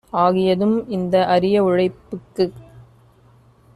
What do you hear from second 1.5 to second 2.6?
உழைப்புக்குப்